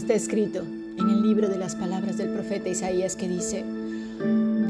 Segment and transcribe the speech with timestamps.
[0.00, 3.62] está escrito en el libro de las palabras del profeta Isaías que dice,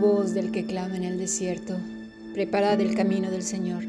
[0.01, 1.77] voz del que clama en el desierto,
[2.35, 3.85] preparad el camino del Señor,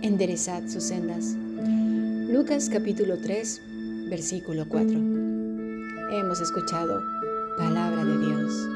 [0.00, 1.36] enderezad sus sendas.
[2.32, 3.60] Lucas capítulo 3,
[4.08, 4.98] versículo 4.
[4.98, 7.02] Hemos escuchado
[7.58, 8.75] palabra de Dios.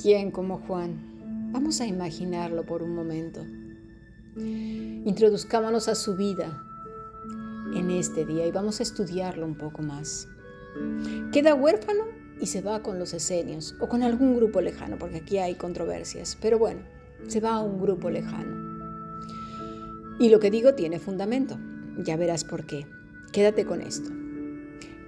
[0.00, 1.50] ¿Quién como Juan?
[1.52, 3.44] Vamos a imaginarlo por un momento.
[4.34, 6.62] Introduzcámonos a su vida
[7.74, 10.26] en este día y vamos a estudiarlo un poco más.
[11.32, 12.04] Queda huérfano
[12.40, 16.38] y se va con los esenios o con algún grupo lejano, porque aquí hay controversias,
[16.40, 16.80] pero bueno,
[17.26, 18.56] se va a un grupo lejano.
[20.18, 21.58] Y lo que digo tiene fundamento,
[21.98, 22.86] ya verás por qué.
[23.32, 24.10] Quédate con esto.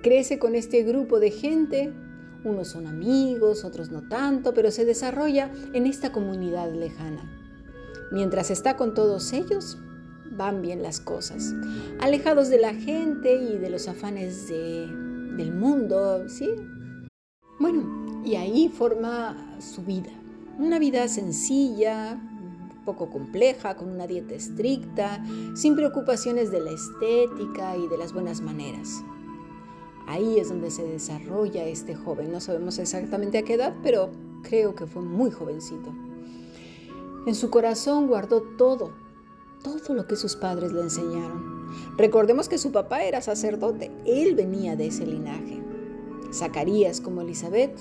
[0.03, 1.95] Crece con este grupo de gente
[2.45, 7.39] unos son amigos, otros no tanto, pero se desarrolla en esta comunidad lejana.
[8.11, 9.79] Mientras está con todos ellos,
[10.37, 11.55] van bien las cosas.
[12.01, 16.51] Alejados de la gente y de los afanes del mundo, ¿sí?
[17.59, 20.11] Bueno, y ahí forma su vida.
[20.59, 22.21] Una vida sencilla,
[22.85, 25.25] poco compleja, con una dieta estricta,
[25.55, 29.03] sin preocupaciones de la estética y de las buenas maneras.
[30.13, 32.31] Ahí es donde se desarrolla este joven.
[32.31, 34.11] No sabemos exactamente a qué edad, pero
[34.43, 35.91] creo que fue muy jovencito.
[37.27, 38.91] En su corazón guardó todo,
[39.65, 41.67] todo lo que sus padres le enseñaron.
[41.97, 45.63] Recordemos que su papá era sacerdote, él venía de ese linaje.
[46.31, 47.75] Zacarías como Elizabeth,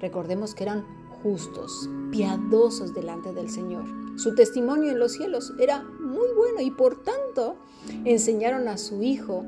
[0.00, 0.86] recordemos que eran
[1.24, 3.86] justos, piadosos delante del Señor.
[4.14, 7.56] Su testimonio en los cielos era muy bueno y por tanto
[8.04, 9.46] enseñaron a su hijo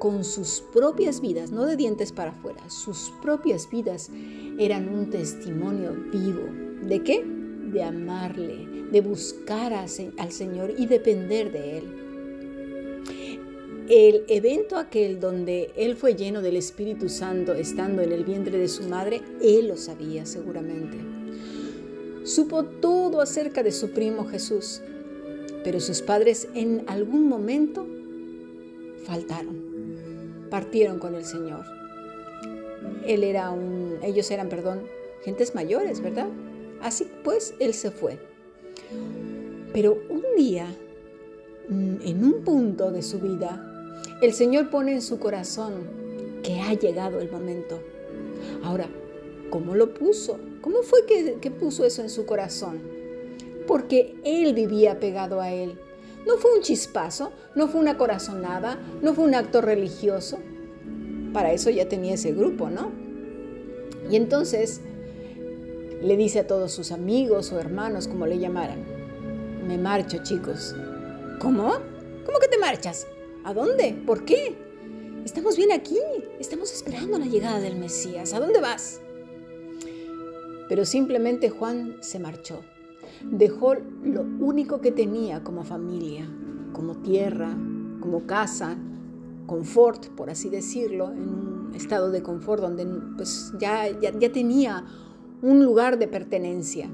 [0.00, 4.10] con sus propias vidas, no de dientes para afuera, sus propias vidas
[4.58, 6.42] eran un testimonio vivo.
[6.88, 7.22] ¿De qué?
[7.22, 11.84] De amarle, de buscar al Señor y depender de Él.
[13.90, 18.68] El evento aquel donde Él fue lleno del Espíritu Santo estando en el vientre de
[18.68, 20.96] su madre, Él lo sabía seguramente.
[22.24, 24.80] Supo todo acerca de su primo Jesús,
[25.62, 27.86] pero sus padres en algún momento
[29.04, 29.70] faltaron
[30.50, 31.64] partieron con el Señor.
[33.06, 34.82] Él era un, ellos eran, perdón,
[35.24, 36.28] gentes mayores, ¿verdad?
[36.82, 38.18] Así pues, él se fue.
[39.72, 40.66] Pero un día,
[41.68, 43.64] mm, en un punto de su vida,
[44.20, 47.80] el Señor pone en su corazón que ha llegado el momento.
[48.62, 48.88] Ahora,
[49.50, 50.38] ¿cómo lo puso?
[50.60, 52.80] ¿Cómo fue que, que puso eso en su corazón?
[53.66, 55.78] Porque Él vivía pegado a Él.
[56.26, 60.38] No fue un chispazo, no fue una corazonada, no fue un acto religioso.
[61.32, 62.90] Para eso ya tenía ese grupo, ¿no?
[64.10, 64.80] Y entonces
[66.02, 68.84] le dice a todos sus amigos o hermanos, como le llamaran,
[69.66, 70.74] me marcho chicos.
[71.38, 71.74] ¿Cómo?
[72.26, 73.06] ¿Cómo que te marchas?
[73.44, 73.96] ¿A dónde?
[74.06, 74.56] ¿Por qué?
[75.24, 75.98] Estamos bien aquí,
[76.38, 78.32] estamos esperando la llegada del Mesías.
[78.32, 79.00] ¿A dónde vas?
[80.68, 82.62] Pero simplemente Juan se marchó
[83.24, 86.28] dejó lo único que tenía como familia,
[86.72, 87.56] como tierra,
[88.00, 88.76] como casa,
[89.46, 92.86] confort, por así decirlo, en un estado de confort donde
[93.16, 94.84] pues, ya, ya, ya tenía
[95.42, 96.88] un lugar de pertenencia.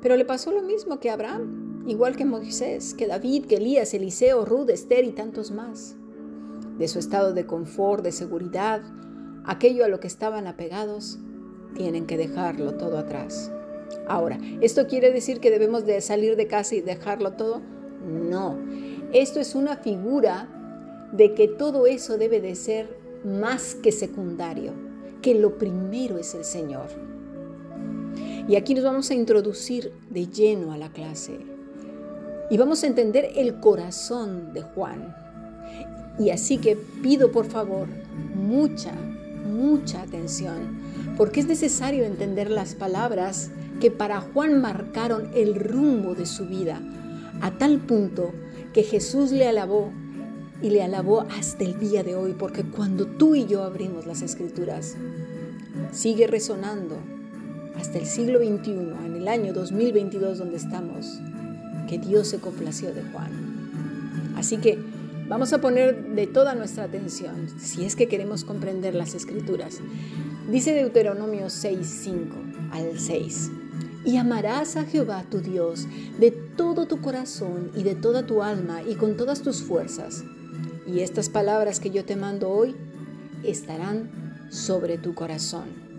[0.00, 4.44] Pero le pasó lo mismo que Abraham, igual que Moisés, que David, que Elías, Eliseo,
[4.44, 5.96] Ruth, Esther y tantos más.
[6.78, 8.82] De su estado de confort, de seguridad,
[9.44, 11.18] aquello a lo que estaban apegados,
[11.76, 13.52] tienen que dejarlo todo atrás.
[14.08, 17.60] Ahora, ¿esto quiere decir que debemos de salir de casa y dejarlo todo?
[18.04, 18.58] No.
[19.12, 20.48] Esto es una figura
[21.12, 24.72] de que todo eso debe de ser más que secundario,
[25.20, 26.88] que lo primero es el Señor.
[28.48, 31.38] Y aquí nos vamos a introducir de lleno a la clase
[32.50, 35.14] y vamos a entender el corazón de Juan.
[36.18, 37.86] Y así que pido por favor
[38.34, 38.92] mucha,
[39.46, 40.80] mucha atención,
[41.16, 46.80] porque es necesario entender las palabras que para Juan marcaron el rumbo de su vida,
[47.40, 48.32] a tal punto
[48.72, 49.92] que Jesús le alabó
[50.62, 54.22] y le alabó hasta el día de hoy, porque cuando tú y yo abrimos las
[54.22, 54.96] escrituras,
[55.90, 56.96] sigue resonando
[57.76, 58.70] hasta el siglo XXI,
[59.04, 61.18] en el año 2022 donde estamos,
[61.88, 63.32] que Dios se complació de Juan.
[64.36, 64.78] Así que
[65.28, 69.80] vamos a poner de toda nuestra atención, si es que queremos comprender las escrituras.
[70.50, 72.36] Dice Deuteronomio 6, 5
[72.72, 73.50] al 6.
[74.04, 75.86] Y amarás a Jehová tu Dios
[76.18, 80.24] de todo tu corazón y de toda tu alma y con todas tus fuerzas.
[80.86, 82.74] Y estas palabras que yo te mando hoy
[83.44, 85.92] estarán sobre tu corazón.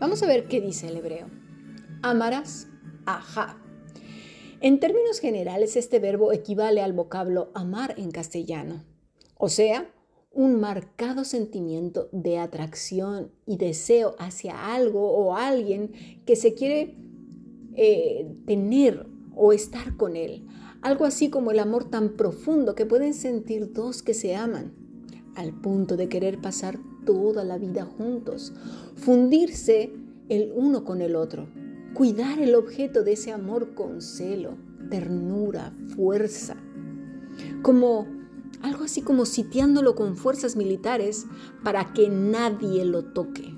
[0.00, 1.26] Vamos a ver qué dice el hebreo.
[2.02, 2.66] Amarás,
[3.06, 3.58] ajá.
[4.60, 8.84] En términos generales, este verbo equivale al vocablo amar en castellano,
[9.36, 9.90] o sea,
[10.34, 15.92] un marcado sentimiento de atracción y deseo hacia algo o alguien
[16.24, 16.96] que se quiere
[17.74, 20.46] eh, tener o estar con él.
[20.80, 24.72] Algo así como el amor tan profundo que pueden sentir dos que se aman,
[25.36, 28.52] al punto de querer pasar toda la vida juntos,
[28.96, 29.92] fundirse
[30.28, 31.46] el uno con el otro,
[31.94, 34.56] cuidar el objeto de ese amor con celo,
[34.90, 36.56] ternura, fuerza,
[37.62, 38.21] como
[38.62, 41.26] algo así como sitiándolo con fuerzas militares
[41.62, 43.54] para que nadie lo toque.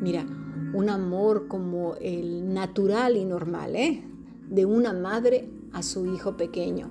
[0.00, 0.26] Mira,
[0.72, 4.04] un amor como el natural y normal, ¿eh?
[4.48, 6.90] De una madre a su hijo pequeño,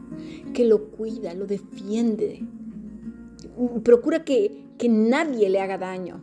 [0.53, 2.45] que lo cuida, lo defiende,
[3.83, 6.21] procura que, que nadie le haga daño,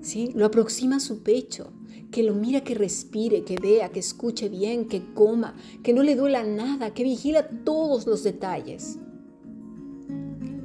[0.00, 0.32] ¿sí?
[0.34, 1.72] Lo aproxima a su pecho,
[2.10, 6.16] que lo mira, que respire, que vea, que escuche bien, que coma, que no le
[6.16, 8.98] duela nada, que vigila todos los detalles.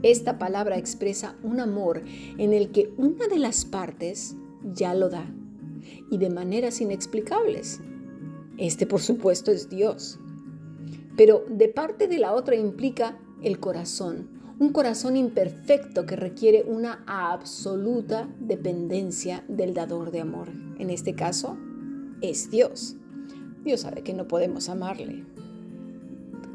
[0.04, 2.04] Esta palabra expresa un amor
[2.38, 4.36] en el que una de las partes
[4.74, 5.26] ya lo da
[6.10, 7.80] y de maneras inexplicables.
[8.58, 10.20] Este, por supuesto, es Dios.
[11.18, 17.04] Pero de parte de la otra implica el corazón, un corazón imperfecto que requiere una
[17.06, 20.50] absoluta dependencia del dador de amor.
[20.80, 21.58] En este caso,
[22.22, 22.96] es Dios.
[23.64, 25.26] Dios sabe que no podemos amarle,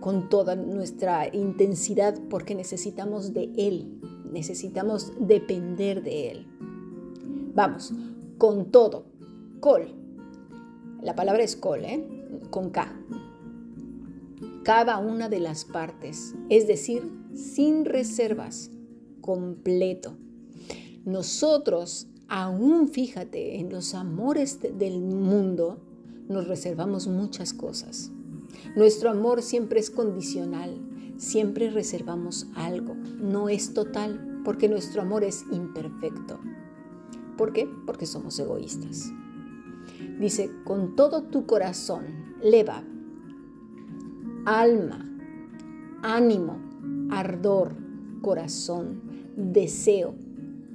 [0.06, 3.98] con toda nuestra intensidad porque necesitamos de Él,
[4.30, 6.46] necesitamos depender de Él.
[7.56, 7.92] Vamos,
[8.38, 9.06] con todo,
[9.58, 9.96] col.
[11.02, 12.06] La palabra es col, ¿eh?
[12.50, 12.96] con K.
[14.62, 17.02] Cada una de las partes, es decir,
[17.34, 18.70] sin reservas,
[19.20, 20.16] completo.
[21.04, 25.80] Nosotros, aún fíjate, en los amores del mundo,
[26.28, 28.12] nos reservamos muchas cosas.
[28.74, 30.80] Nuestro amor siempre es condicional,
[31.16, 36.38] siempre reservamos algo, no es total, porque nuestro amor es imperfecto.
[37.36, 37.68] ¿Por qué?
[37.86, 39.12] Porque somos egoístas.
[40.18, 42.04] Dice, con todo tu corazón,
[42.42, 42.82] leva,
[44.46, 45.06] alma,
[46.02, 46.58] ánimo,
[47.10, 47.74] ardor,
[48.22, 49.00] corazón,
[49.36, 50.14] deseo.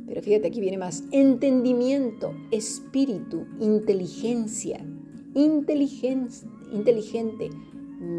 [0.07, 4.86] Pero fíjate, aquí viene más, entendimiento, espíritu, inteligencia,
[5.33, 7.50] inteligencia, inteligente,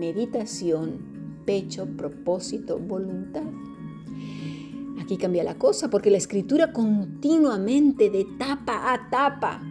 [0.02, 0.98] meditación,
[1.46, 3.44] pecho, propósito, voluntad.
[5.00, 9.62] Aquí cambia la cosa porque la escritura continuamente de tapa a tapa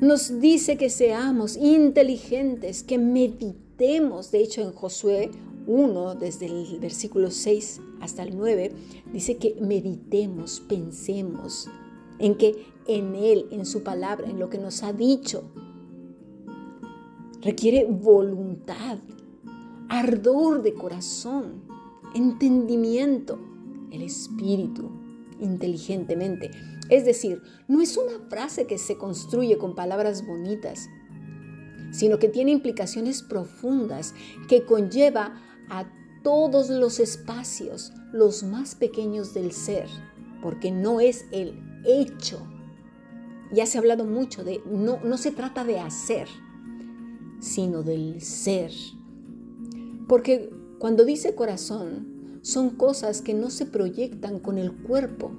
[0.00, 4.30] nos dice que seamos inteligentes, que meditemos.
[4.30, 5.30] De hecho, en Josué
[5.66, 8.72] 1, desde el versículo 6 hasta el 9,
[9.12, 11.68] dice que meditemos, pensemos
[12.18, 15.44] en que en Él, en su palabra, en lo que nos ha dicho,
[17.42, 18.98] requiere voluntad,
[19.88, 21.62] ardor de corazón,
[22.14, 23.38] entendimiento,
[23.90, 24.90] el espíritu,
[25.40, 26.50] inteligentemente.
[26.88, 30.88] Es decir, no es una frase que se construye con palabras bonitas,
[31.92, 34.14] sino que tiene implicaciones profundas
[34.48, 35.34] que conlleva
[35.68, 35.86] a
[36.22, 39.88] todos los espacios, los más pequeños del ser,
[40.42, 42.46] porque no es el hecho.
[43.52, 46.28] Ya se ha hablado mucho de, no, no se trata de hacer,
[47.40, 48.72] sino del ser.
[50.06, 55.32] Porque cuando dice corazón, son cosas que no se proyectan con el cuerpo,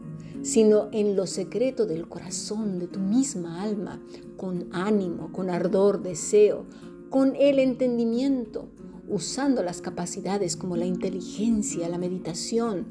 [0.44, 4.02] sino en lo secreto del corazón, de tu misma alma,
[4.38, 6.66] con ánimo, con ardor, deseo,
[7.10, 8.70] con el entendimiento,
[9.08, 12.86] usando las capacidades como la inteligencia, la meditación,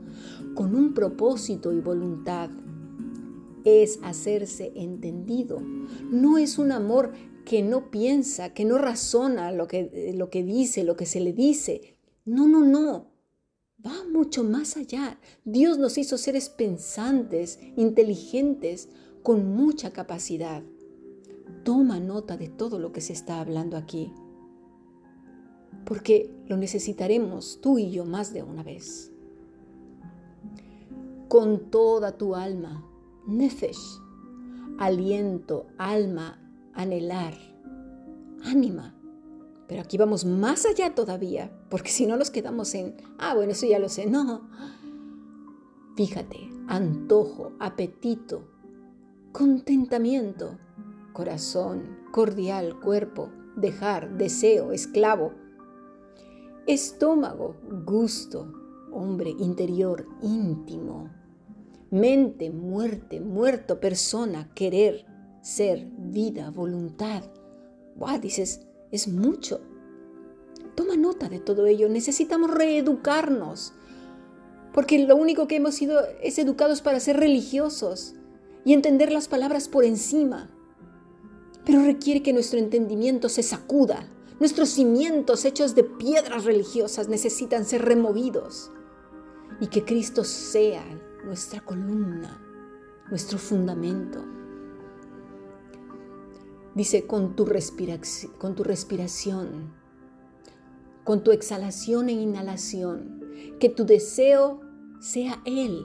[0.55, 2.51] con un propósito y voluntad.
[3.65, 5.61] Es hacerse entendido.
[6.11, 7.13] No es un amor
[7.51, 11.33] que no piensa, que no razona lo que, lo que dice, lo que se le
[11.33, 11.99] dice.
[12.25, 13.11] No, no, no.
[13.85, 15.19] va mucho más allá.
[15.45, 18.89] Dios nos hizo seres pensantes, inteligentes,
[19.25, 20.63] con mucha capacidad.
[21.65, 24.13] Toma nota de todo lo que se está hablando aquí,
[25.85, 29.11] porque lo necesitaremos tú y yo más de una vez.
[31.27, 32.89] Con toda tu alma,
[33.27, 33.99] nefesh,
[34.79, 36.41] aliento, alma,
[36.75, 37.35] anhelar,
[38.45, 38.95] ánima.
[39.69, 43.67] Pero aquí vamos más allá todavía, porque si no nos quedamos en, ah, bueno, eso
[43.67, 44.49] ya lo sé, no.
[45.97, 48.49] Fíjate, antojo, apetito,
[49.33, 50.59] contentamiento,
[51.13, 55.35] corazón, cordial, cuerpo, dejar, deseo, esclavo,
[56.67, 58.53] estómago, gusto,
[58.93, 61.11] hombre interior, íntimo,
[61.91, 65.07] mente, muerte, muerto, persona, querer,
[65.41, 67.23] ser, vida, voluntad.
[67.97, 69.61] Buah, dices, es mucho.
[70.75, 71.89] Toma nota de todo ello.
[71.89, 73.73] Necesitamos reeducarnos.
[74.73, 78.15] Porque lo único que hemos sido es educados para ser religiosos
[78.65, 80.51] y entender las palabras por encima.
[81.65, 84.09] Pero requiere que nuestro entendimiento se sacuda.
[84.39, 88.71] Nuestros cimientos hechos de piedras religiosas necesitan ser removidos.
[89.61, 90.85] Y que Cristo sea
[91.25, 92.41] nuestra columna,
[93.11, 94.25] nuestro fundamento.
[96.75, 97.47] Dice, con tu,
[98.39, 99.73] con tu respiración,
[101.05, 103.21] con tu exhalación e inhalación,
[103.59, 104.61] que tu deseo
[105.01, 105.83] sea Él.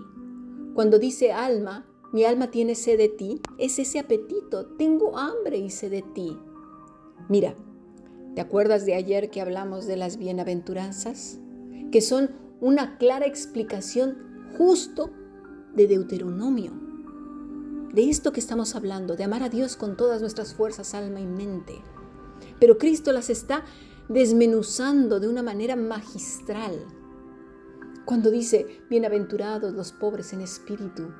[0.75, 5.69] Cuando dice alma, mi alma tiene sed de ti, es ese apetito, tengo hambre y
[5.69, 6.37] sed de ti.
[7.29, 7.55] Mira,
[8.35, 11.39] ¿te acuerdas de ayer que hablamos de las bienaventuranzas?
[11.91, 12.29] Que son
[12.61, 14.17] una clara explicación
[14.57, 15.09] justo
[15.73, 16.84] de Deuteronomio
[17.95, 21.25] de esto que estamos hablando, de amar a Dios con todas nuestras fuerzas, alma y
[21.25, 21.81] mente.
[22.59, 23.63] Pero Cristo las está
[24.09, 26.85] desmenuzando de una manera magistral.
[28.03, 31.13] Cuando dice, bienaventurados los pobres en espíritu,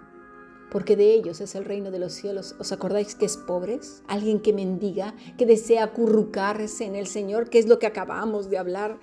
[0.69, 2.55] porque de ellos es el reino de los cielos.
[2.59, 4.03] ¿Os acordáis que es pobres?
[4.07, 8.57] Alguien que mendiga, que desea acurrucarse en el Señor, que es lo que acabamos de
[8.57, 8.99] hablar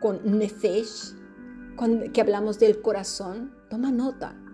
[0.00, 1.14] con Nefesh,
[2.12, 3.52] que hablamos del corazón.
[3.68, 4.45] Toma nota.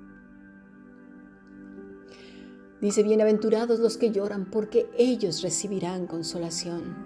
[2.83, 6.97] Dice, bienaventurados los que lloran, porque ellos recibirán consolación.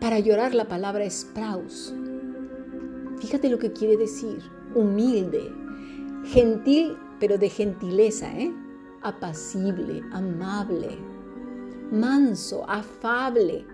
[0.00, 1.92] Para llorar la palabra es praus.
[3.18, 4.38] Fíjate lo que quiere decir,
[4.76, 5.52] humilde,
[6.26, 8.54] gentil, pero de gentileza, ¿eh?
[9.02, 10.96] apacible, amable,
[11.90, 13.66] manso, afable.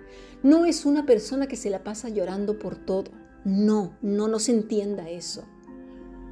[0.42, 3.10] No es una persona que se la pasa llorando por todo.
[3.44, 5.44] No, no nos entienda eso.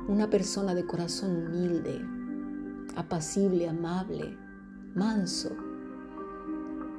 [0.09, 2.16] Una persona de corazón humilde,
[2.95, 4.37] apacible, amable,
[4.95, 5.51] manso.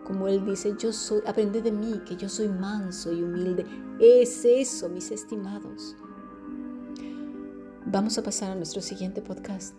[0.06, 3.65] Como Él dice, yo soy, aprende de mí que yo soy manso y humilde.
[4.00, 5.96] Es eso, mis estimados.
[7.86, 9.74] Vamos a pasar a nuestro siguiente podcast.